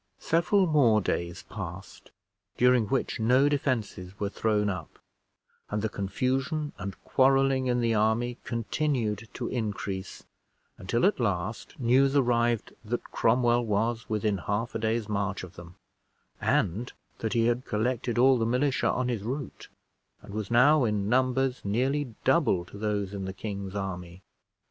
[0.17, 2.09] Several more days passed,
[2.57, 4.97] during which no defenses were thrown up,
[5.69, 10.23] and the confusion and quarreling in the army continued to increase,
[10.79, 15.75] until at last news arrived that Cromwell was within half a day's march of them,
[16.41, 19.67] and that he had collected all the militia on his route,
[20.23, 24.23] and was now in numbers nearly double to those in the king's army.